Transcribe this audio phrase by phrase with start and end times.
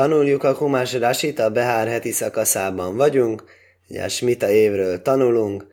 [0.00, 3.44] Tanuljuk a Humás Rasit, a Behár heti szakaszában vagyunk,
[3.88, 5.66] ugye a Smita évről tanulunk,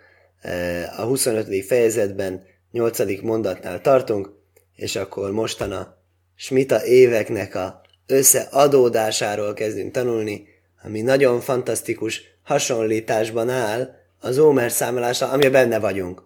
[0.97, 1.66] a 25.
[1.66, 3.21] fejezetben, 8.
[3.21, 4.29] mondatnál tartunk,
[4.75, 5.98] és akkor mostan a
[6.35, 10.48] Smita éveknek a összeadódásáról kezdünk tanulni,
[10.84, 16.23] ami nagyon fantasztikus hasonlításban áll az Ómer számlása, amiben benne vagyunk.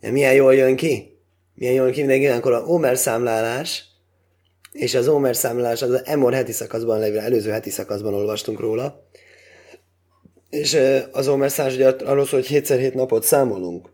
[0.00, 1.18] De milyen jól jön ki?
[1.54, 3.84] Milyen jól jön ki mindenki, akkor a Ómer számlálás,
[4.78, 9.08] és az Ómer számlálás az Emor heti szakaszban lévő, előző heti szakaszban olvastunk róla,
[10.50, 10.78] és
[11.12, 13.90] az Ómer számlás ugye arról szól, hogy hétszer hét napot számolunk.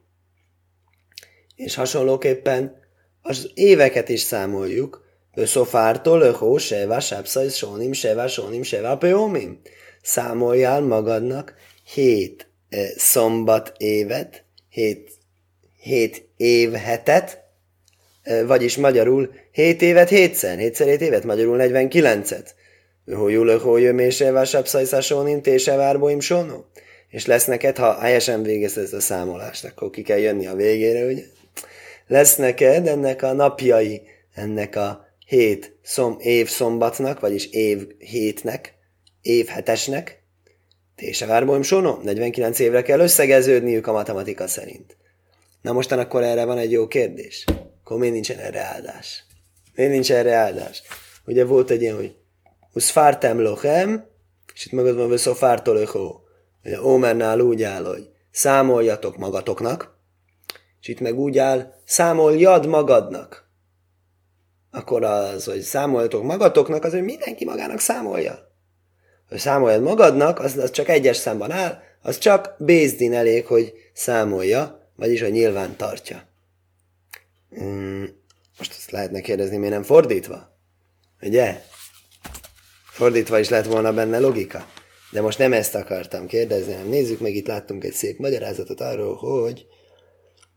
[1.56, 2.77] És hasonlóképpen
[3.22, 5.02] az éveket is számoljuk,
[5.36, 9.60] Szofártól, öhó, seva, sápszaj, sónim, seva, sónim, seva, peómim.
[10.02, 11.55] Számoljál magadnak
[11.94, 12.48] hét
[12.96, 15.10] szombat évet, hét,
[15.77, 17.43] hét évhetet,
[18.46, 22.48] vagyis magyarul 7 évet hétszer, hétszer 7 évet, magyarul 49-et.
[23.12, 26.66] Hójú löhó jömése vásapszaj szasónim tése várboim sonó.
[27.08, 31.05] És lesz neked, ha helyesen végez ezt a számolást, akkor ki kell jönni a végére,
[31.05, 31.22] ugye?
[32.06, 34.03] Lesz neked ennek a napjai,
[34.34, 38.75] ennek a hét szom, év szombatnak, vagyis év hétnek,
[39.22, 40.22] év hetesnek,
[40.97, 44.97] tése várboim sonó, 49 évre kell összegeződniük a matematika szerint.
[45.62, 47.44] Na mostan akkor erre van egy jó kérdés.
[47.84, 49.24] Akkor miért nincsen erre áldás?
[49.74, 50.82] Miért nincs erre áldás?
[51.27, 52.16] Ugye volt egy ilyen, hogy
[52.72, 54.06] Uszfártem lochem,
[54.54, 56.24] és itt magad van Vöszofártól ökó.
[56.64, 59.98] Ugye Ómernál úgy áll, hogy számoljatok magatoknak,
[60.80, 63.48] és itt meg úgy áll, számoljad magadnak.
[64.70, 68.52] Akkor az, hogy számoljatok magatoknak, az, hogy mindenki magának számolja.
[69.28, 74.91] Hogy számoljad magadnak, az, az csak egyes számban áll, az csak Bézdin elég, hogy számolja,
[74.96, 76.32] vagyis, hogy nyilván tartja.
[78.58, 80.58] Most ezt lehetne kérdezni, miért nem fordítva?
[81.22, 81.62] Ugye?
[82.84, 84.66] Fordítva is lett volna benne logika.
[85.10, 89.14] De most nem ezt akartam kérdezni, hanem nézzük meg, itt láttunk egy szép magyarázatot arról,
[89.14, 89.66] hogy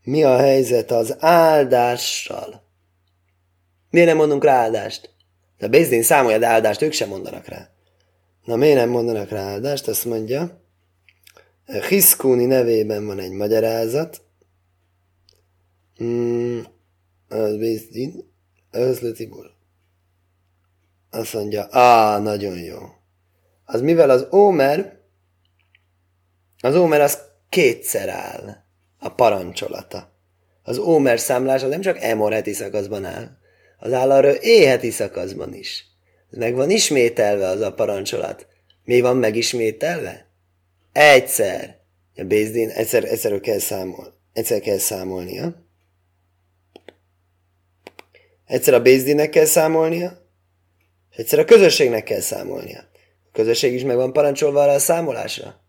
[0.02, 2.66] mi a helyzet az áldással.
[3.90, 5.14] Miért nem mondunk rá áldást?
[5.58, 7.70] De a Bézdin számolja, de áldást ők sem mondanak rá.
[8.44, 9.88] Na miért nem mondanak rá áldást?
[9.88, 10.62] Azt mondja,
[11.88, 14.22] Hiszkúni nevében van egy magyarázat.
[15.96, 16.66] Hmm,
[17.28, 18.32] az Bézdin,
[18.70, 19.50] Özletibor.
[21.10, 22.78] Azt mondja, á, nagyon jó.
[23.64, 24.98] Az mivel az Ómer,
[26.60, 27.18] az Ómer az
[27.48, 28.64] kétszer áll
[28.98, 30.12] a parancsolata.
[30.62, 33.36] Az Ómer számlás az nem csak Emor heti szakaszban áll,
[33.78, 35.86] az áll arra éheti szakaszban is.
[36.30, 38.46] Ez meg van ismételve az a parancsolat.
[38.84, 40.26] Mi van megismételve?
[40.92, 41.76] Egyszer.
[42.16, 44.14] A Bézdin egyszer, egyszer kell számol.
[44.32, 45.67] Egyszer kell számolnia.
[48.48, 50.26] Egyszer a Bézdinnek kell számolnia,
[51.16, 52.78] Egyszer a közösségnek kell számolnia.
[53.24, 55.60] A közösség is meg van parancsolva arra a számolásra.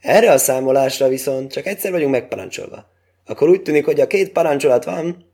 [0.00, 2.90] Erre a számolásra viszont csak egyszer vagyunk megparancsolva.
[3.26, 5.26] Akkor úgy tűnik, hogy a két parancsolat van,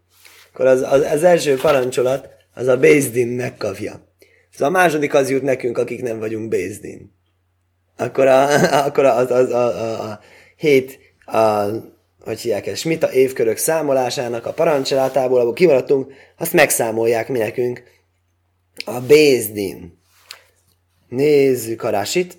[0.53, 4.09] akkor az, az, az első parancsolat az a Bézdin megkapja.
[4.55, 7.15] Ez a második az jut nekünk, akik nem vagyunk Bézdin.
[7.97, 8.49] Akkor a,
[8.87, 10.21] akkor az, az, a, a, a
[10.57, 11.67] hét, a,
[12.25, 17.83] hogy hívják ezt, Smita évkörök számolásának a parancsolatából, ahol kimaradtunk, azt megszámolják mi nekünk,
[18.85, 19.99] a Bézdin.
[21.09, 22.37] Nézzük a Rasit.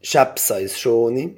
[0.00, 1.32] Sapszaiz Sóni.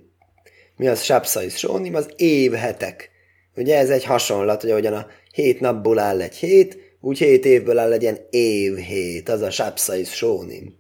[0.76, 1.94] Mi az Sapszaiz Sóni?
[1.94, 3.10] Az évhetek.
[3.56, 7.78] Ugye ez egy hasonlat, hogy ahogyan a hét napból áll egy hét, úgy hét évből
[7.78, 9.28] áll legyen évhét.
[9.28, 10.76] Az a Sapszaiz Sóni.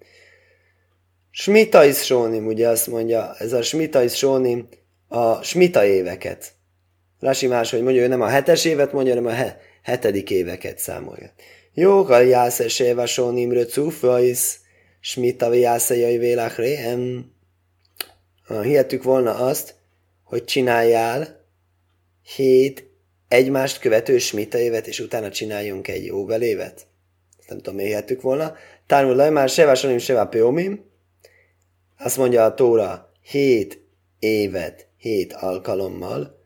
[1.30, 4.68] Smitais Sónim, ugye azt mondja, ez a Smitais Sónim
[5.08, 6.56] a Smita éveket.
[7.20, 11.32] Rasi máshogy mondja, hogy nem a hetes évet mondja, hanem a he- hetedik éveket számolja.
[11.74, 14.58] Jógal jásze séva sónimre cufajsz,
[15.00, 17.32] smita jásze jaj vélák réhem.
[18.62, 19.74] Hihettük volna azt,
[20.24, 21.44] hogy csináljál
[22.36, 22.90] hét
[23.28, 26.86] egymást követő smita évet, és utána csináljunk egy jóvelévet.
[27.38, 28.54] Ezt nem tudom, hihettük volna.
[28.86, 30.84] Tánul már seva sonim seva peomim.
[31.98, 33.84] Azt mondja a Tóra, hét
[34.18, 36.37] évet, hét alkalommal.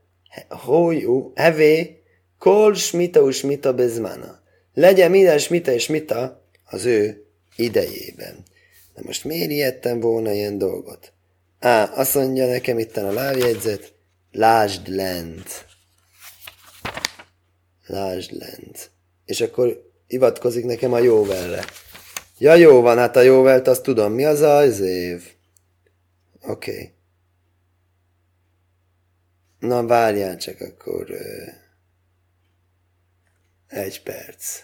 [0.49, 2.03] Hójú, hevé,
[2.39, 4.43] kol smita u smita bezmana
[4.75, 7.27] legyen minden smita és smita az ő
[7.57, 8.45] idejében.
[8.95, 11.13] De most miért ijedtem volna ilyen dolgot?
[11.59, 13.93] Á, azt mondja nekem itt a lábjegyzet,
[14.31, 15.67] lásd lent.
[17.87, 18.91] Lásd lent.
[19.25, 21.65] És akkor hivatkozik nekem a jóvelre.
[22.39, 24.13] Ja, jó van, hát a jóvelt azt tudom.
[24.13, 25.23] Mi az az év?
[26.41, 26.71] Oké.
[26.71, 26.93] Okay.
[29.63, 31.11] Na, várjál csak akkor...
[33.67, 34.63] Egy perc.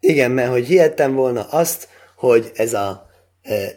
[0.00, 3.10] Igen, mert hogy hihettem volna azt, hogy ez a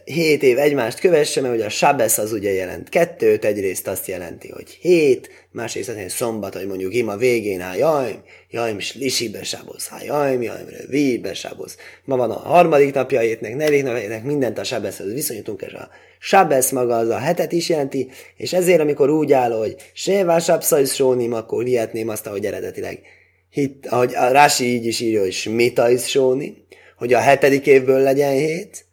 [0.03, 4.49] hét év egymást kövesse, mert ugye a Sabesz az ugye jelent kettőt, egyrészt azt jelenti,
[4.49, 8.19] hogy hét, másrészt azt jelenti, hogy szombat, hogy mondjuk ima végén, hát jaj,
[8.49, 10.59] jaj, is lisi besáboz, hát jaj, jaj,
[10.89, 11.75] vi besáboz.
[12.03, 15.89] Ma van a harmadik napja hétnek, negyedik napja hétnek, mindent a Sabeszhez viszonyítunk, és a
[16.19, 20.93] Sabesz maga az a hetet is jelenti, és ezért, amikor úgy áll, hogy Sévá Sapszajsz
[20.93, 23.01] Sónim, akkor hihetném azt, ahogy eredetileg
[23.49, 26.55] hit, ahogy a Rási így is írja, hogy Smitais Sónim,
[26.97, 28.86] hogy a hetedik évből legyen hét,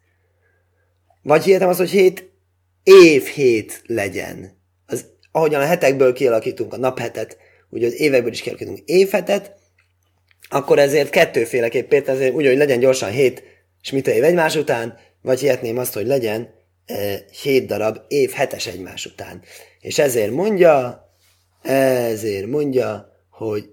[1.25, 2.31] vagy hihetem azt, hogy hét
[2.83, 4.61] év hét legyen.
[4.85, 7.37] Az, ahogyan a hetekből kialakítunk a naphetet,
[7.69, 9.55] ugye az évekből is kialakítunk évhetet,
[10.49, 13.43] akkor ezért kettőféleképp, például ezért úgy, hogy legyen gyorsan hét
[13.81, 16.49] smita év egymás után, vagy hihetném azt, hogy legyen
[16.85, 19.41] e, hét darab év hetes egymás után.
[19.79, 21.09] És ezért mondja,
[21.61, 23.69] ezért mondja, hogy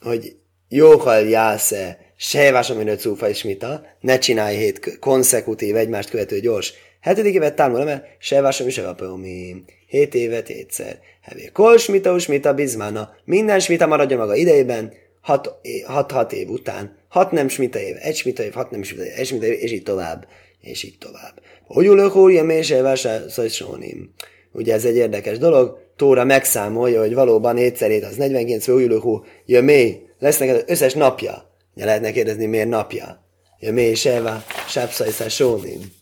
[0.00, 0.36] hogy
[0.68, 6.72] Jóhal Jásze Sejvás, aminő cúfa és mita, ne csinálj hét konszekutív, egymást követő gyors.
[7.00, 9.64] Hetedik évet támol eme, Sejvás, ami Sevapeumi.
[9.86, 10.98] Hét évet hétszer.
[11.22, 13.10] Hevé kol smita, smita, bizmána.
[13.24, 15.54] Minden smita maradja maga idejében, hat,
[15.86, 16.96] hat, hat év után.
[17.08, 19.72] Hat nem smita év, egy smita év, hat nem smita év, egy smita év, és
[19.72, 20.26] így tovább.
[20.60, 21.42] És így tovább.
[21.66, 24.14] Hogy ülök úrja, mély Sejvás, szajsónim.
[24.52, 25.78] Ugye ez egy érdekes dolog.
[25.96, 29.00] Tóra megszámolja, hogy valóban hétszerét az 49 fő
[29.46, 33.26] jön mély, lesz neked az összes napja Ja, lehetne kérdezni, miért napja?
[33.58, 35.92] Ja, miért Seva, Sápszajszá Sónim?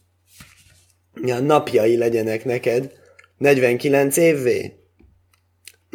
[1.24, 2.92] Ja, napjai legyenek neked
[3.38, 4.72] 49 évvé.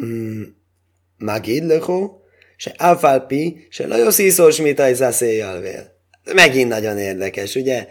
[0.02, 0.42] Mm,
[1.18, 2.20] Magid lekó,
[2.56, 5.94] se Alfalpi, se Lajos Iszós mitajzászéjalvél.
[6.34, 7.88] Megint nagyon érdekes, ugye?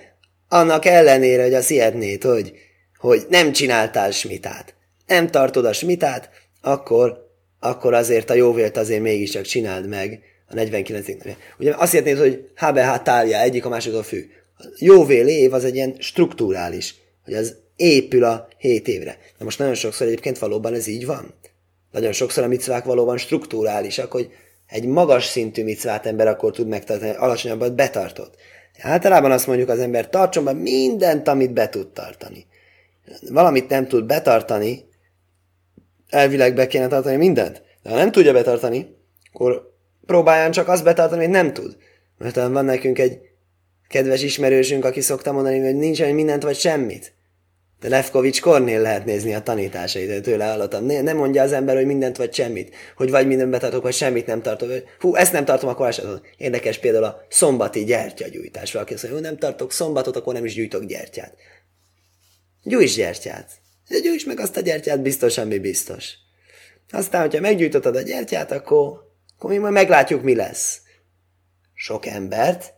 [0.47, 2.53] Annak ellenére, hogy azt hihetnéd, hogy,
[2.97, 4.75] hogy nem csináltál smitát,
[5.07, 6.29] nem tartod a smitát,
[6.61, 7.29] akkor,
[7.59, 11.07] akkor azért a jóvélt azért mégiscsak csináld meg, a 49.
[11.07, 11.35] napja.
[11.59, 14.29] Ugye azt jelenti, hogy HBH tálja egyik a másikról függ.
[14.57, 19.17] A jóvél év az egy ilyen strukturális, hogy az épül a 7 évre.
[19.37, 21.33] De most nagyon sokszor egyébként valóban ez így van.
[21.91, 24.29] Nagyon sokszor a micvák valóban strukturálisak, hogy
[24.67, 28.35] egy magas szintű micvát ember akkor tud megtartani, alacsonyabbat betartott.
[28.79, 32.45] Általában azt mondjuk az ember tartson be mindent, amit be tud tartani.
[33.29, 34.85] Valamit nem tud betartani,
[36.09, 37.61] elvileg be kéne tartani mindent.
[37.83, 38.95] De ha nem tudja betartani,
[39.33, 39.74] akkor
[40.05, 41.77] próbáljon csak azt betartani, hogy nem tud.
[42.17, 43.19] Mert van nekünk egy
[43.87, 47.13] kedves ismerősünk, aki szokta mondani, hogy nincs hogy mindent vagy semmit.
[47.79, 50.85] De Lefkovics Kornél lehet nézni a tanításait, tőle hallottam.
[50.85, 52.75] Ne, nem mondja az ember, hogy mindent vagy semmit.
[52.95, 54.69] Hogy vagy mindent betartok, vagy semmit nem tartok.
[54.99, 58.71] Hú, ezt nem tartom, akkor sem Érdekes például a szombati gyertyagyújtás.
[58.71, 61.33] Valaki azt mondja, hogy nem tartok szombatot, akkor nem is gyújtok gyertyát.
[62.63, 63.51] Gyújts gyertyát.
[64.03, 66.13] Gyújts meg azt a gyertyát, biztos, ami biztos.
[66.91, 69.04] Aztán, hogyha meggyújtottad a gyertyát, akkor
[69.35, 70.81] akkor mi majd meglátjuk, mi lesz.
[71.73, 72.73] Sok embert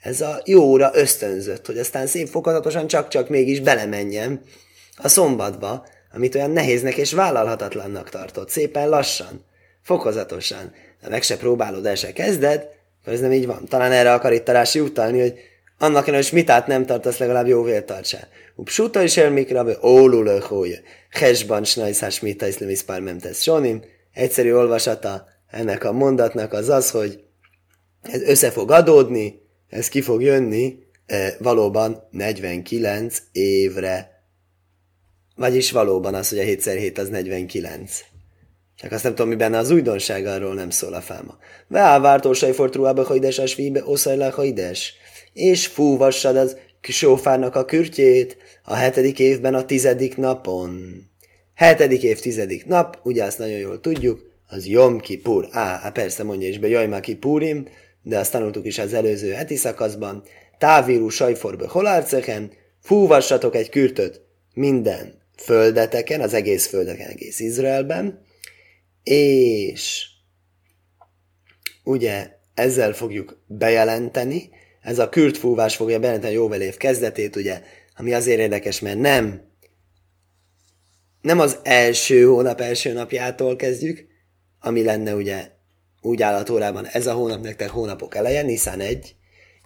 [0.00, 4.42] ez a jóra ösztönzött, hogy aztán szép fokozatosan csak-csak mégis belemenjen
[4.96, 9.44] a szombatba, amit olyan nehéznek és vállalhatatlannak tartott, szépen lassan,
[9.82, 10.72] fokozatosan.
[11.02, 12.68] De meg se próbálod, el se kezded,
[13.00, 13.64] akkor ez nem így van.
[13.64, 15.34] Talán erre akar itt Tarási utalni, hogy
[15.78, 18.28] annak hogy mitát nem tartasz, legalább jó vélt tartsál.
[18.54, 20.80] Upsuta is elmikra, hogy ólul hogy
[21.10, 22.84] hesban snajszás mita iszlemis
[23.20, 23.82] tesz sonim.
[24.12, 27.22] Egyszerű olvasata, ennek a mondatnak az az, hogy
[28.02, 34.24] ez össze fog adódni, ez ki fog jönni e, valóban 49 évre.
[35.36, 38.00] Vagyis valóban az, hogy a 7x7 az 49.
[38.76, 41.38] Csak azt nem tudom, mi benne az újdonság, arról nem szól a fáma.
[41.68, 44.94] Veávártó sajfortruába hajdes a svíbe oszajlá hajdes.
[45.32, 51.02] És fúvassad az sófárnak a kürtjét a hetedik évben a tizedik napon.
[51.54, 55.48] Hetedik év, tizedik nap, ugye azt nagyon jól tudjuk, az Jom Kipur.
[55.50, 57.68] Á, á, persze mondja is be Jajma Kipurim,
[58.02, 60.22] de azt tanultuk is az előző heti szakaszban.
[60.58, 64.22] Távirú sajforbe holárceken, fúvassatok egy kürtöt
[64.54, 68.22] minden földeteken, az egész földeken, egész Izraelben,
[69.02, 70.06] és
[71.84, 74.50] ugye ezzel fogjuk bejelenteni,
[74.82, 77.62] ez a kürtfúvás fogja bejelenteni a jóvel év kezdetét, ugye,
[77.96, 79.48] ami azért érdekes, mert nem
[81.20, 84.06] nem az első hónap első napjától kezdjük,
[84.60, 85.50] ami lenne ugye
[86.00, 89.14] úgy áll a órában ez a hónap nektek hónapok eleje, Nissan 1,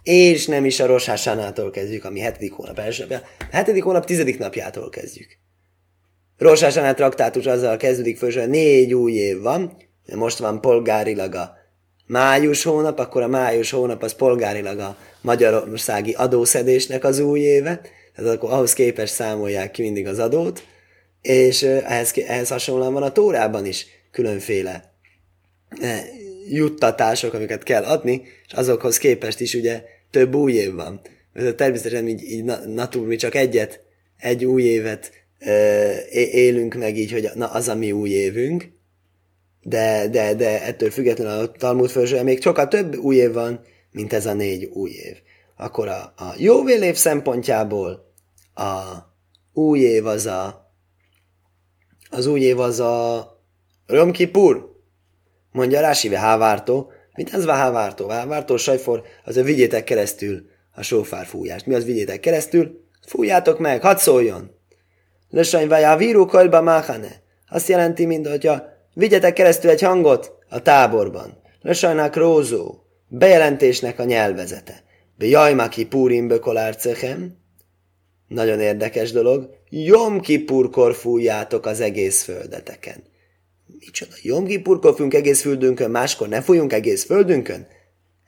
[0.03, 3.21] és nem is a Rosásánától kezdjük, ami hetedik hónap első a
[3.51, 5.37] hetedik hónap tizedik napjától kezdjük.
[6.37, 9.77] Rosásánát traktátus azzal kezdődik föl, hogy négy új év van,
[10.15, 11.57] most van polgárilag a
[12.07, 17.81] május hónap, akkor a május hónap az polgárilag a magyarországi adószedésnek az új éve,
[18.15, 20.63] tehát akkor ahhoz képest számolják ki mindig az adót,
[21.21, 24.93] és ehhez, ehhez hasonlóan van a Tórában is különféle
[25.79, 26.03] eh,
[26.49, 31.01] juttatások, amiket kell adni, és azokhoz képest is ugye több új év van.
[31.55, 33.81] természetesen így, így natúr, mi csak egyet,
[34.17, 35.11] egy új évet
[36.11, 38.71] élünk meg így, hogy na az a mi új évünk,
[39.61, 44.13] de, de, de ettől függetlenül a Talmud felső, még sokkal több új év van, mint
[44.13, 45.17] ez a négy új év.
[45.57, 48.13] Akkor a, a jóvél év szempontjából
[48.53, 48.81] a
[49.53, 50.63] új év az a
[52.09, 53.34] az új év az a
[53.87, 54.75] Rom Kipur,
[55.51, 58.07] mondja Rási Hávártó, mint az Hávártó?
[58.07, 61.65] Hávártó sajfor, az a vigyétek keresztül a sófár fújást.
[61.65, 62.83] Mi az vigyétek keresztül?
[63.07, 64.51] Fújjátok meg, hadd szóljon!
[65.29, 67.21] Lösany a víró kajba máhane.
[67.49, 68.63] Azt jelenti, mint hogyha
[68.93, 71.37] vigyetek keresztül egy hangot a táborban.
[71.61, 72.75] Lösajnak rózó,
[73.07, 74.83] bejelentésnek a nyelvezete.
[75.17, 77.37] Bejajmaki púrim bökolár cechem.
[78.27, 79.49] Nagyon érdekes dolog.
[79.69, 83.03] Jom kipurkor fújjátok az egész földeteken.
[83.79, 87.67] Micsoda, Jom kipurkor fújunk egész földünkön, máskor ne fújunk egész földünkön?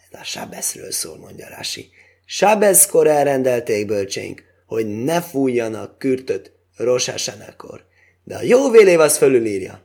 [0.09, 1.89] Ez a Sábeszről szól, mondja Rási.
[2.25, 7.85] Sábeszkor elrendelték bölcsénk, hogy ne fújjanak kürtöt Rosásanakor.
[8.23, 9.81] De a jó vélév az fölülírja.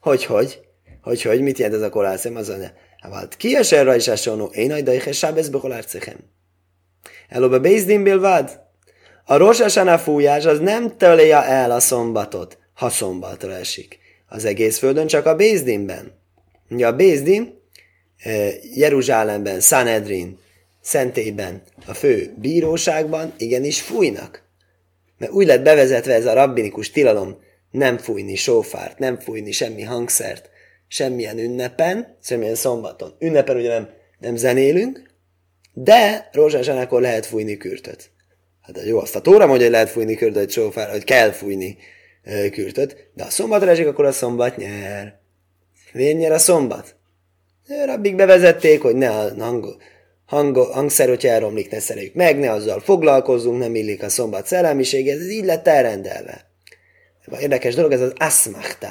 [0.00, 0.60] Hogy, hogy?
[1.02, 1.40] Hogy, hogy?
[1.40, 2.36] Mit jelent ez a korászem?
[2.36, 2.72] Az anya.
[3.12, 4.46] Hát ki a serra is asonó?
[4.46, 6.16] Én aj, de ich sábesz bekolárcechem.
[7.28, 8.60] Elobe Bézdin Bilvad?
[9.24, 13.98] A Rosasana fújás az nem tölje el a szombatot, ha szombatra esik.
[14.26, 16.12] Az egész földön csak a Bézdinben.
[16.70, 17.60] Ugye a Bézdin
[18.74, 20.38] Jeruzsálemben, Sanedrin,
[20.80, 24.42] szentélyben, a fő bíróságban igenis fújnak.
[25.18, 27.36] Mert úgy lett bevezetve ez a rabbinikus tilalom,
[27.70, 30.50] nem fújni sófárt, nem fújni semmi hangszert,
[30.88, 33.14] semmilyen ünnepen, semmilyen szombaton.
[33.18, 35.10] Ünnepen ugye nem, nem zenélünk,
[35.72, 38.10] de rózsásánakor lehet fújni kürtöt.
[38.62, 41.76] Hát jó, azt a tóra mondja, hogy lehet fújni kürtöt sófár, hogy kell fújni
[42.52, 45.18] kürtöt, de a szombatra esik, akkor a szombat nyer.
[45.92, 46.96] Miért nyer a szombat?
[47.84, 49.76] Rabbik bevezették, hogy ne a hang,
[50.26, 55.12] hang, hangszer, hogyha elromlik, ne szereljük meg, ne azzal foglalkozzunk, nem illik a szombat szellemisége,
[55.12, 56.46] ez így lett elrendelve.
[57.40, 58.88] Érdekes dolog, ez az aszmachta.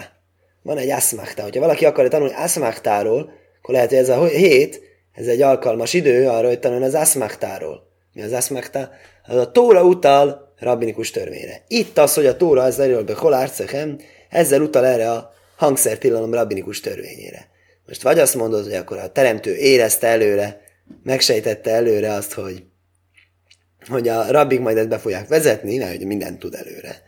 [0.62, 1.44] Van egy aszmachta.
[1.44, 4.82] Hogyha valaki akar tanulni aszmachtáról, akkor lehet, hogy ez a hét,
[5.14, 7.88] ez egy alkalmas idő arra, hogy tanulni az aszmachtáról.
[8.14, 8.90] Mi az aszmachta?
[9.26, 11.64] Az a Tóra utal rabbinikus törvényre.
[11.68, 16.80] Itt az, hogy a Tóra, ez erről be holárcechem, ezzel utal erre a hangszertilalom rabbinikus
[16.80, 17.48] törvényére.
[17.88, 20.62] Most vagy azt mondod, hogy akkor a teremtő érezte előre,
[21.04, 22.64] megsejtette előre azt, hogy,
[23.88, 27.02] hogy a rabbik majd ezt be fogják vezetni, mert hogy mindent tud előre.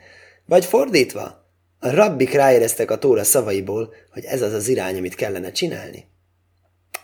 [0.46, 1.46] Vagy fordítva,
[1.80, 6.06] a rabbik ráéreztek a Tóra szavaiból, hogy ez az az irány, amit kellene csinálni.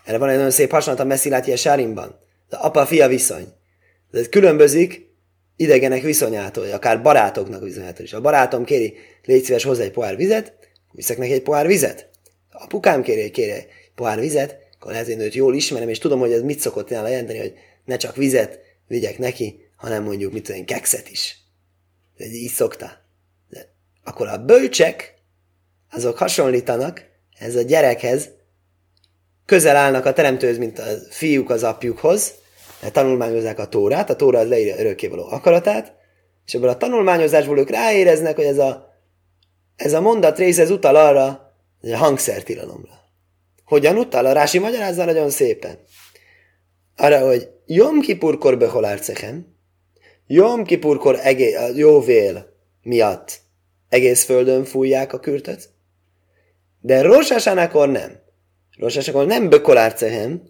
[0.04, 2.18] Erre van egy nagyon szép hasonlat a Messzilátia Sárimban.
[2.48, 3.46] Az apa-fia viszony.
[4.12, 5.13] Ez különbözik
[5.56, 8.12] idegenek viszonyától, akár barátoknak viszonyától is.
[8.12, 8.94] A barátom kéri,
[9.24, 10.52] légy szíves hozzá egy pohár vizet,
[10.92, 12.08] viszek neki egy pohár vizet.
[12.50, 16.18] A apukám kéri, kéri egy pohár vizet, akkor lehet, én őt jól ismerem, és tudom,
[16.18, 20.44] hogy ez mit szokott nála jelenteni, hogy ne csak vizet vigyek neki, hanem mondjuk, mit
[20.46, 21.38] tudom kekszet is.
[22.16, 22.90] De így szokta.
[23.48, 23.68] De
[24.04, 25.14] akkor a bölcsek,
[25.90, 27.02] azok hasonlítanak
[27.38, 28.30] ez a gyerekhez,
[29.46, 32.34] közel állnak a teremtőhöz, mint a fiúk az apjukhoz,
[32.90, 35.94] tanulmányozzák a tórát, a tóra az leírja örökkévaló akaratát,
[36.46, 38.94] és ebből a tanulmányozásból ők ráéreznek, hogy ez a,
[39.76, 43.02] ez a mondat rész ez utal arra, hogy a hangszertilalomra.
[43.64, 44.26] Hogyan utal?
[44.26, 45.78] A Rási magyarázza nagyon szépen.
[46.96, 49.46] Arra, hogy Jom Kipurkor beholár cechem,
[50.26, 52.46] Jom Kipurkor egé, a jó vél
[52.82, 53.40] miatt
[53.88, 55.68] egész földön fújják a kürtöt,
[56.80, 58.22] de Rosásánakor nem.
[58.78, 60.42] Rosásánakor nem bekolár cechem,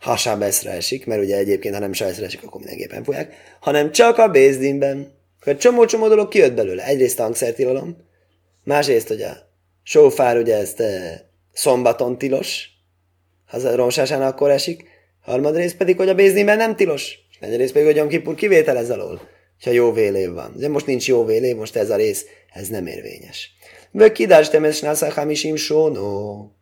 [0.00, 4.18] ha sábeszre esik, mert ugye egyébként, ha nem sábeszre esik, akkor mindenképpen fújják, hanem csak
[4.18, 5.18] a Bézdinben.
[5.40, 6.84] Hogy csomó-csomó dolog kijött belőle.
[6.84, 7.96] Egyrészt a hangszertilalom,
[8.64, 9.36] másrészt, hogy a
[9.82, 12.68] sófár ugye ezt e, szombaton tilos,
[13.46, 14.84] ha romsásán akkor esik,
[15.20, 18.90] harmadrészt pedig, hogy a Bézdinben nem tilos, és negyedrészt pedig, hogy a Kipur kivétel ez
[18.90, 19.20] alól,
[19.64, 20.54] ha jó vélév van.
[20.56, 23.50] De most nincs jó vélév, most ez a rész, ez nem érvényes.
[23.90, 26.52] Vökkidás temes nászachamisim sónó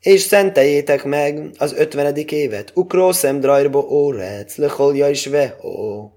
[0.00, 2.70] és szenteljétek meg az ötvenedik évet.
[2.74, 6.10] Ukrószem drajrbo órec, leholja is veho.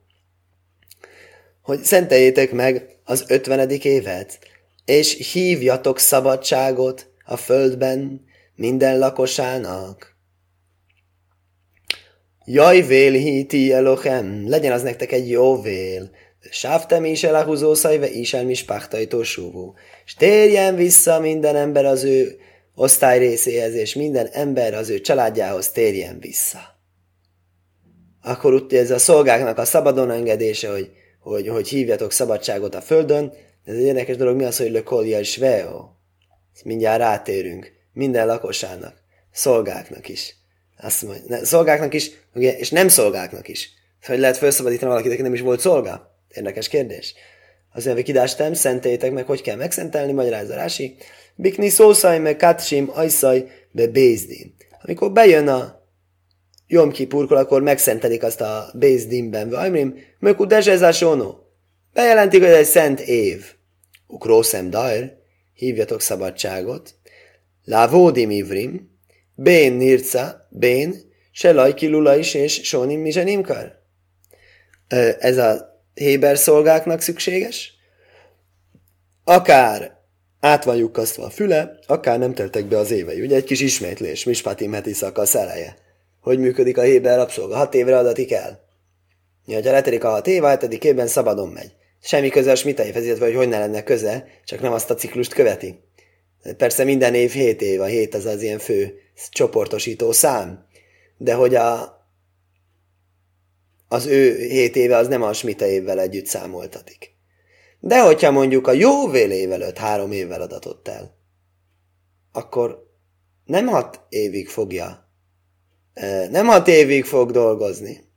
[1.62, 4.40] Hogy szenteljétek meg az ötvenedik évet,
[4.86, 10.16] és hívjatok szabadságot a földben minden lakosának.
[12.46, 16.10] Jaj, vél híti elochem, legyen az nektek egy jó vél.
[16.50, 19.22] Sávtem is el a húzószajve is el mispachtajtó
[20.06, 22.40] És térjen vissza minden ember az ő
[22.82, 23.24] osztály
[23.74, 26.60] és minden ember az ő családjához térjen vissza.
[28.22, 33.34] Akkor úgy ez a szolgáknak a szabadon engedése, hogy, hogy, hogy hívjatok szabadságot a földön,
[33.66, 35.90] ez egy érdekes dolog, mi az, hogy lökolja és veo.
[36.54, 37.72] Ezt mindjárt rátérünk.
[37.94, 38.94] Minden lakosának,
[39.32, 40.36] szolgáknak is.
[40.78, 43.70] Azt mondja, ne, szolgáknak is, ugye, és nem szolgáknak is.
[44.06, 46.18] Hogy lehet felszabadítani valakit, aki nem is volt szolga?
[46.30, 47.14] Érdekes kérdés.
[47.72, 50.96] Az nyelvi kidástem, szentélytek meg, hogy kell megszentelni, magyarázza Rási.
[51.36, 54.56] Bikni szószaj meg katsim ajszaj be bézdin.
[54.82, 55.82] Amikor bejön a
[56.68, 59.50] Jom Kipurkor, akkor megszentelik azt a Bézdinben.
[59.50, 61.06] Vajmrim, möku dezsezás
[61.94, 63.46] Bejelentik, hogy ez egy szent év.
[64.08, 65.14] Ukrószem dair,
[65.54, 66.96] hívjatok szabadságot.
[67.66, 68.98] Lávódim ivrim,
[69.36, 70.96] bén nirca, bén,
[71.32, 73.80] se lajki lula is, és sonim mizsenimkar.
[75.20, 77.74] Ez a Héber szolgáknak szükséges?
[79.24, 80.01] Akár
[80.42, 83.22] át van lyukasztva a füle, akár nem teltek be az évei.
[83.22, 85.78] Ugye egy kis ismétlés, mispatim heti szakasz eleje.
[86.22, 87.56] Hogy működik a Héber rabszolga?
[87.56, 88.64] Hat évre adatik el.
[89.46, 91.72] Ja, ha letelik a hat év, a hetedik évben szabadon megy.
[92.02, 95.80] Semmi köze a smitaihez, vagy hogy ne lenne köze, csak nem azt a ciklust követi.
[96.58, 100.66] Persze minden év hét év, a hét az az ilyen fő csoportosító szám.
[101.18, 102.00] De hogy a,
[103.88, 107.16] az ő hét éve az nem a smita évvel együtt számoltatik.
[107.84, 111.18] De hogyha mondjuk a jóvél év előtt három évvel adatott el,
[112.32, 112.90] akkor
[113.46, 115.10] nem hat évig fogja,
[116.30, 118.10] nem hat évig fog dolgozni,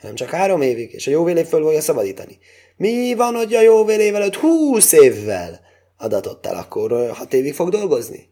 [0.00, 2.38] hanem csak három évig, és a jóvél év föl fogja szabadítani.
[2.76, 5.60] Mi van, hogy a jóvél év előtt húsz évvel
[5.96, 8.30] adatott el, akkor hat évig fog dolgozni?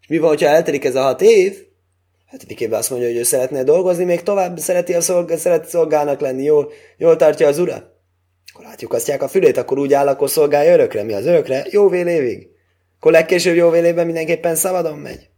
[0.00, 1.66] És mi van, hogyha eltelik ez a hat év,
[2.26, 6.20] hetedik évben azt mondja, hogy ő szeretne dolgozni, még tovább szereti a szolg- szeret szolgának
[6.20, 7.96] lenni, jól, jól tartja az ura.
[8.58, 11.02] Akkor látjuk azt a fülét, akkor úgy áll, akkor szolgálja örökre.
[11.02, 11.66] Mi az örökre?
[11.70, 12.48] Jó évig.
[12.96, 15.28] Akkor legkésőbb jó évben mindenképpen szabadon megy.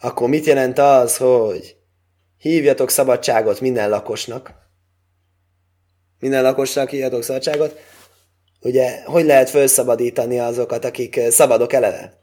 [0.00, 1.76] Akkor mit jelent az, hogy
[2.38, 4.54] hívjatok szabadságot minden lakosnak?
[6.18, 7.78] Minden lakosnak hívjatok szabadságot.
[8.60, 12.22] Ugye, hogy lehet felszabadítani azokat, akik szabadok eleve?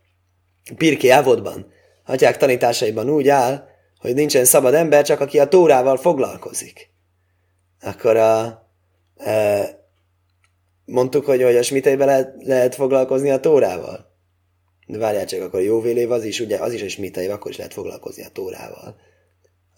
[0.78, 1.72] Pirki Ávodban
[2.06, 3.68] atyák tanításaiban úgy áll,
[4.00, 6.90] hogy nincsen szabad ember, csak aki a tórával foglalkozik.
[7.82, 8.66] Akkor a,
[10.86, 14.16] mondtuk, hogy, hogy a smiteibe lehet, lehet foglalkozni a tórával.
[14.88, 17.74] De várjál csak, akkor jó az is, ugye az is a smiteibe, akkor is lehet
[17.74, 18.96] foglalkozni a tórával.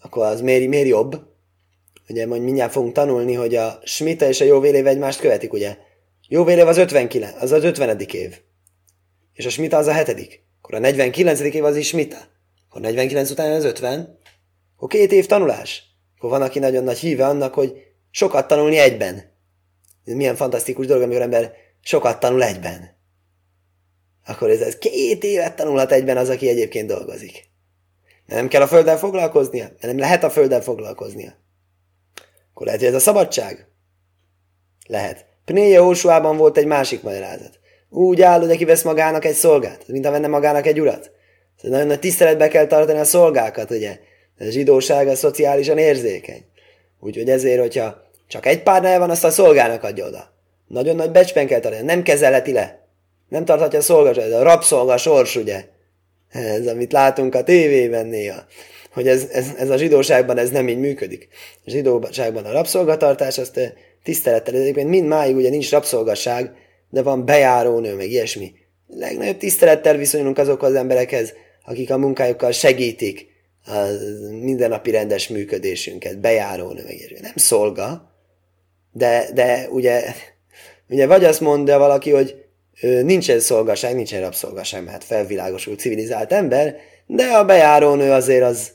[0.02, 1.28] Akkor az miért, miért jobb?
[2.08, 5.76] Ugye majd mindjárt fogunk tanulni, hogy a smita és a jó vélév egymást követik, ugye?
[6.28, 8.00] Jó vélév az 59, az az 50.
[8.00, 8.40] év.
[9.32, 10.42] És a smita az a hetedik.
[10.62, 11.40] Akkor a 49.
[11.40, 12.28] év az is mit?
[12.68, 14.18] Akkor 49 után az 50.
[14.76, 15.82] Akkor két év tanulás.
[16.16, 17.72] Akkor van, aki nagyon nagy híve annak, hogy
[18.10, 19.29] sokat tanulni egyben.
[20.10, 22.96] Ez milyen fantasztikus dolog, amikor ember sokat tanul egyben.
[24.26, 27.48] Akkor ez, ez két évet tanulhat egyben az, aki egyébként dolgozik.
[28.26, 31.32] Nem kell a földdel foglalkoznia, nem lehet a földdel foglalkoznia.
[32.50, 33.68] Akkor lehet, hogy ez a szabadság?
[34.86, 35.26] Lehet.
[35.44, 37.58] Pnéje Jósuában volt egy másik magyarázat.
[37.88, 41.10] Úgy áll, hogy aki vesz magának egy szolgát, mint ha venne magának egy urat.
[41.56, 43.98] Szóval nagyon nagy tiszteletbe kell tartani a szolgákat, ugye?
[44.38, 46.44] A zsidóság a szociálisan érzékeny.
[47.00, 50.32] Úgyhogy ezért, hogyha csak egy pár van, azt a szolgának adja oda.
[50.66, 52.86] Nagyon nagy becsben kell tartani, nem kezelheti le.
[53.28, 55.64] Nem tarthatja a szolga, ez a rabszolga sors, ugye?
[56.28, 58.44] Ez, amit látunk a tévében néha.
[58.92, 61.28] Hogy ez, ez, ez a zsidóságban ez nem így működik.
[61.64, 66.52] A zsidóságban a rabszolgatartás, azt tisztelettel, egyébként mind máig ugye nincs rabszolgasság,
[66.90, 68.52] de van bejárónő, meg ilyesmi.
[68.86, 71.32] Legnagyobb tisztelettel viszonyulunk azokhoz az emberekhez,
[71.64, 73.26] akik a munkájukkal segítik
[73.66, 73.86] a
[74.40, 77.18] mindennapi rendes működésünket, bejárónő, meg ilyesmi.
[77.20, 78.09] Nem szolga,
[78.92, 80.14] de, de ugye,
[80.88, 82.44] ugye vagy azt mondja valaki, hogy
[82.80, 86.76] nincsen szolgaság, nincsen rabszolgaság, mert felvilágosult, civilizált ember,
[87.06, 88.70] de a bejárónő azért az,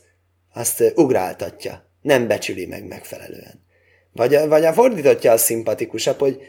[0.54, 3.64] azt ugráltatja, nem becsüli meg megfelelően.
[4.12, 6.40] Vagy a, vagy a fordítottja az szimpatikusabb, hogy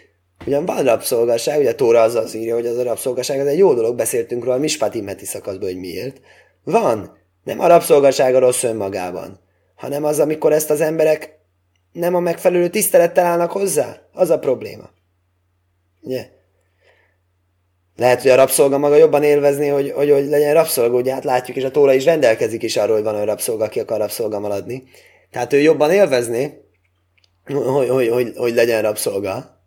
[0.46, 3.58] Ugyan van rabszolgaság, ugye a Tóra az az írja, hogy az a rabszolgaság az egy
[3.58, 6.22] jó dolog, beszéltünk róla Mispati Meti szakaszban, hogy miért.
[6.64, 7.18] Van.
[7.44, 9.40] Nem a rabszolgaság a rossz önmagában,
[9.76, 11.37] hanem az, amikor ezt az emberek
[11.98, 14.02] nem a megfelelő tisztelettel állnak hozzá.
[14.14, 14.90] Az a probléma.
[16.02, 16.30] Ugye?
[17.96, 21.58] Lehet, hogy a rabszolga maga jobban élvezni, hogy, hogy, hogy legyen rabszolga, ugye hát látjuk,
[21.58, 24.84] és a Tóra is rendelkezik is arról, hogy van olyan rabszolga, aki akar rabszolga maradni.
[25.32, 26.66] Tehát ő jobban élvezni,
[27.46, 29.62] hogy, hogy, hogy, hogy legyen rabszolga,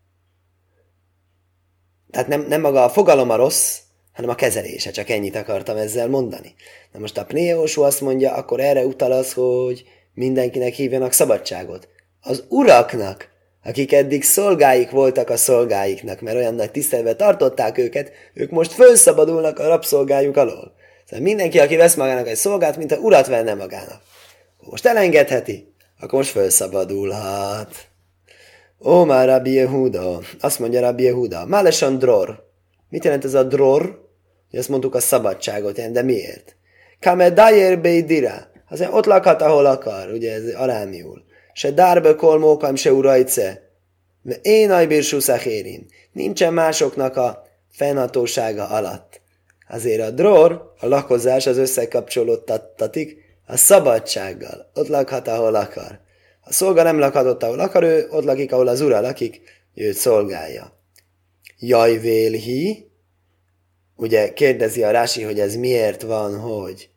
[2.10, 3.78] tehát nem, nem maga a fogalom a rossz,
[4.12, 6.54] hanem a kezelése, csak ennyit akartam ezzel mondani.
[6.92, 11.88] Na most a Pnéósú azt mondja, akkor erre utal az, hogy mindenkinek hívjanak szabadságot.
[12.20, 13.28] Az uraknak,
[13.64, 19.58] akik eddig szolgáik voltak a szolgáiknak, mert olyan nagy tiszteletbe tartották őket, ők most fölszabadulnak
[19.58, 20.74] a rabszolgájuk alól.
[21.04, 24.00] Szóval mindenki, aki vesz magának egy szolgát, mint a urat venne magának.
[24.60, 27.74] Most elengedheti, akkor most felszabadulhat.
[28.84, 30.20] Ó, már Rabbi Yehuda.
[30.40, 31.46] Azt mondja Rabbi Yehuda.
[31.46, 32.48] Málesan dror.
[32.88, 34.08] Mit jelent ez a dror?
[34.52, 36.56] Azt mondtuk a szabadságot, de miért?
[37.00, 38.50] Kame dajer beidira.
[38.68, 41.24] Azért ott lakhat, ahol akar, ugye ez arámiul.
[41.60, 43.70] Se dárbe kolmókam, se urajce.
[44.42, 45.86] Én ajbírsú szachérin.
[46.12, 49.20] Nincsen másoknak a fennhatósága alatt.
[49.68, 54.70] Azért a dror, a lakozás az összekapcsolódtatik a szabadsággal.
[54.74, 56.00] Ott lakhat, ahol akar.
[56.40, 59.40] A szolga nem lakhat ott, ahol akar, ő ott lakik, ahol az ura lakik,
[59.74, 60.72] őt szolgálja.
[61.58, 62.90] Jaj, vélhi,
[63.96, 66.90] ugye kérdezi a Rási, hogy ez miért van, hogy.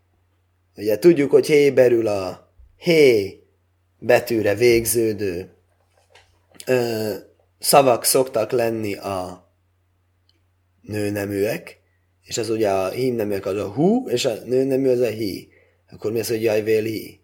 [0.76, 3.43] Ugye tudjuk, hogy héberül a hé
[4.06, 5.50] betűre végződő
[6.66, 7.12] ö,
[7.60, 9.48] szavak szoktak lenni a
[10.82, 11.80] nőneműek,
[12.24, 15.48] és az ugye a hímneműek az a hú, és a nőnemű az a hí.
[15.92, 17.20] Akkor mi az, hogy jajvéli?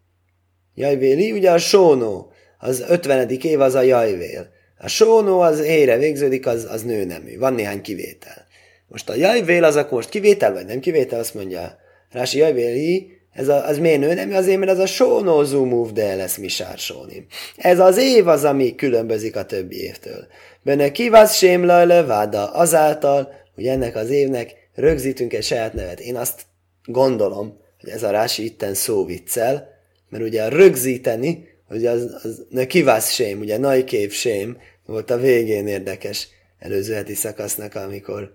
[0.75, 3.29] Jajvéli, ugye a sónó, az 50.
[3.29, 4.49] év az a jajvél.
[4.77, 7.37] A sónó az hére végződik, az, az nőnemű.
[7.37, 8.45] Van néhány kivétel.
[8.87, 13.47] Most a jajvél az akkor most kivétel, vagy nem kivétel, azt mondja Rási jajvéli, ez
[13.47, 14.13] a, az miért nő?
[14.13, 17.25] Nem azért, mert ez a sónó zumúv, de lesz mi sársónim.
[17.57, 20.27] Ez az év az, ami különbözik a többi évtől.
[20.63, 25.99] Benne kivasz sém leváda azáltal, hogy ennek az évnek rögzítünk egy saját nevet.
[25.99, 26.41] Én azt
[26.85, 29.67] gondolom, hogy ez a rási itten szó viccel,
[30.09, 35.17] mert ugye a rögzíteni, hogy az, az ne kivász sém, ugye najkév sém, volt a
[35.17, 36.27] végén érdekes
[36.59, 38.33] előző heti szakasznak, amikor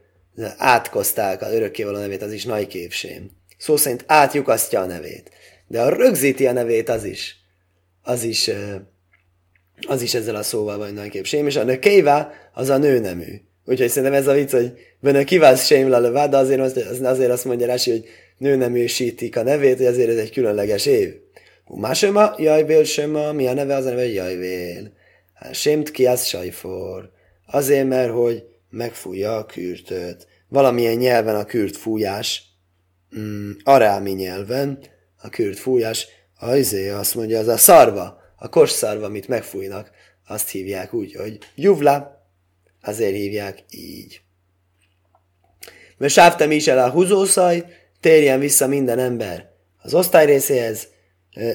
[0.57, 3.31] átkozták a örökkévaló nevét, az is najkév sém
[3.65, 5.31] szó szerint átjukasztja a nevét.
[5.67, 7.37] De a rögzíti a nevét, az is,
[8.03, 8.51] az is,
[9.87, 13.41] az is ezzel a szóval vagy nagyképp sém, és a nökéva az a nőnemű.
[13.65, 17.45] Úgyhogy szerintem ez a vicc, hogy benne kivász sém lalövá, de azért, az, azért azt
[17.45, 18.05] mondja Rási, hogy
[18.39, 21.15] nőneműsítik a nevét, hogy azért ez egy különleges év.
[21.67, 23.75] Másema, jajvél sema, mi a neve?
[23.75, 24.93] Az a neve, jajvél.
[25.35, 27.11] Hát sémt ki az sajfor.
[27.47, 30.27] Azért, mert hogy megfújja a kürtöt.
[30.49, 32.54] Valamilyen nyelven a kürt fújás,
[33.19, 34.79] mm, arámi nyelven,
[35.17, 36.07] a kürt fújás,
[36.39, 39.91] a izé azt mondja, az a szarva, a kosszarva, amit megfújnak,
[40.27, 42.27] azt hívják úgy, hogy juvla,
[42.83, 44.21] azért hívják így.
[45.99, 47.65] Mert sávtam is el a húzószaj,
[48.01, 50.89] térjen vissza minden ember az osztály részéhez,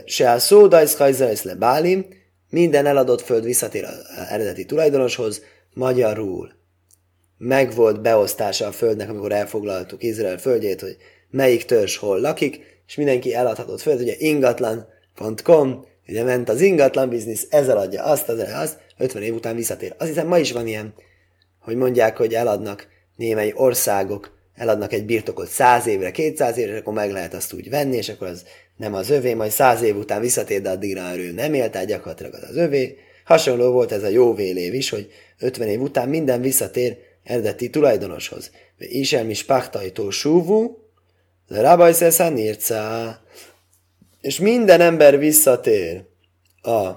[0.06, 2.06] se a szódajsz hajzajsz le bálim,
[2.50, 5.42] minden eladott föld visszatér az eredeti tulajdonoshoz,
[5.74, 6.58] magyarul
[7.38, 10.98] meg volt beosztása a földnek, amikor elfoglaltuk Izrael földjét, hogy
[11.30, 17.48] melyik törzs hol lakik, és mindenki eladhatott föld, ugye ingatlan.com, ugye ment az ingatlan biznisz,
[17.50, 19.96] ezzel adja azt, az azt, 50 év után visszatér.
[19.98, 20.94] Azt hiszem ma is van ilyen,
[21.60, 26.94] hogy mondják, hogy eladnak némely országok, eladnak egy birtokot 100 évre, 200 évre, és akkor
[26.94, 28.44] meg lehet azt úgy venni, és akkor az
[28.78, 32.34] nem az övé, majd 100 év után visszatér, de addigra ő nem élt, tehát gyakorlatilag
[32.34, 32.98] az az övé.
[33.24, 38.52] Hasonló volt ez a jó év is, hogy 50 év után minden visszatér eredeti tulajdonoshoz.
[38.78, 40.78] Isel mi spachtajtó súvú,
[41.50, 43.22] de Rabbi Szesza Nirca.
[44.22, 46.04] És minden ember visszatér
[46.62, 46.90] a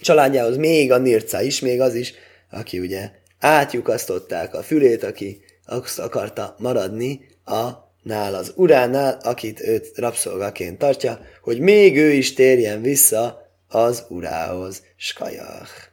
[0.00, 2.14] családjához, még a Nirca is, még az is,
[2.50, 7.68] aki ugye átjukasztották a fülét, aki azt akarta maradni a
[8.02, 14.82] nál az uránál, akit őt rabszolgaként tartja, hogy még ő is térjen vissza az urához.
[14.96, 15.89] Skajach.